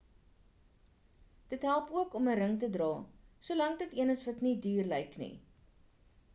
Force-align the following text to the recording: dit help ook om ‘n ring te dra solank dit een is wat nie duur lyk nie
dit 1.51 1.61
help 1.71 1.89
ook 1.99 2.13
om 2.21 2.29
‘n 2.31 2.39
ring 2.41 2.57
te 2.63 2.71
dra 2.77 2.89
solank 3.51 3.79
dit 3.85 3.95
een 4.01 4.17
is 4.17 4.27
wat 4.31 4.43
nie 4.49 4.59
duur 4.67 4.93
lyk 4.97 5.17
nie 5.25 5.33